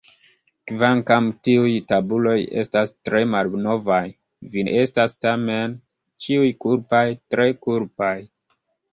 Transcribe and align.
Kvankam 0.69 1.25
tiuj 1.47 1.73
tabuloj 1.91 2.37
estas 2.61 2.91
tre 3.09 3.19
malnovaj, 3.33 3.99
vi 4.55 4.63
estas 4.85 5.13
tamen 5.25 5.75
ĉiuj 6.25 6.49
kulpaj, 6.65 7.03
tre 7.35 7.47
kulpaj. 7.67 8.15